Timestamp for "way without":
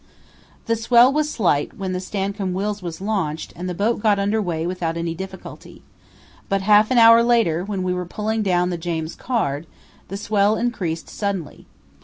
4.41-4.97